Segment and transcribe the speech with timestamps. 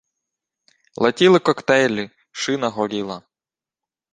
[0.95, 3.21] Летіли коктейлі, шина горіла